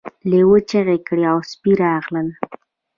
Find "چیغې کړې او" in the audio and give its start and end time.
0.69-1.37